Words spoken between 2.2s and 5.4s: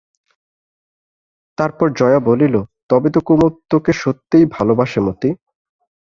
বলিল, তবে তো কুমুদ তোকে সত্যিই ভালোবাসে মতি?